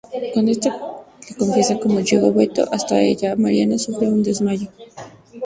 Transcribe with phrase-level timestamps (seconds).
[0.33, 0.71] Cuando esta
[1.29, 4.67] le confiesa cómo llegó Beto hasta ella, Mariana sufre un desmayo.